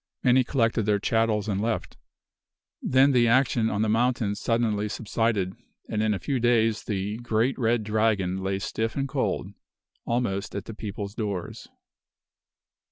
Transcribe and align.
Many 0.23 0.43
collected 0.43 0.87
their 0.87 0.97
chattels 0.97 1.47
and 1.47 1.61
left. 1.61 1.95
Then 2.81 3.11
the 3.11 3.27
action 3.27 3.69
on 3.69 3.83
the 3.83 3.87
mountain 3.87 4.33
suddenly 4.33 4.89
subsided; 4.89 5.53
and 5.87 6.01
in 6.01 6.11
a 6.15 6.17
few 6.17 6.39
days 6.39 6.85
the 6.85 7.17
"great 7.17 7.55
red 7.59 7.83
dragon" 7.83 8.37
lay 8.41 8.57
stiff 8.57 8.95
and 8.95 9.07
cold, 9.07 9.49
almost 10.03 10.55
at 10.55 10.65
the 10.65 10.73
people's 10.73 11.13
doors. 11.13 11.67